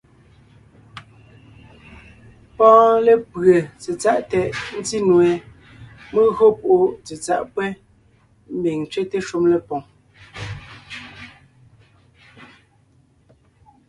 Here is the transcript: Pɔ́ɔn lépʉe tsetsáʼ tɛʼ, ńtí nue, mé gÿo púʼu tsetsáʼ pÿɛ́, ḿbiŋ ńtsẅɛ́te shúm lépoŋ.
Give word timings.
Pɔ́ɔn 2.55 2.93
lépʉe 3.07 3.55
tsetsáʼ 3.81 4.19
tɛʼ, 4.29 4.47
ńtí 4.77 4.97
nue, 5.07 5.29
mé 6.13 6.21
gÿo 6.35 6.47
púʼu 6.61 6.79
tsetsáʼ 7.05 7.41
pÿɛ́, 7.53 7.71
ḿbiŋ 8.57 8.77
ńtsẅɛ́te 8.83 9.17
shúm 9.27 9.43
lépoŋ. 9.51 9.81